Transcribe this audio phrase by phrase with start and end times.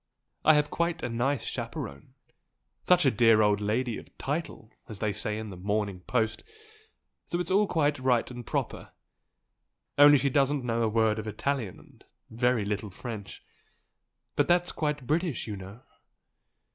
[0.43, 2.15] I have quite a nice chaperone
[2.81, 6.41] such a dear old English lady 'of title' as they say in the 'Morning Post'
[7.25, 8.93] so it's all quite right and proper
[9.99, 13.43] only she doesn't know a word of Italian and very little French.
[14.35, 15.81] But that's quite British you know!"